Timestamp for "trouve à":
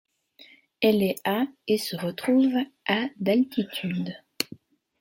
2.13-3.05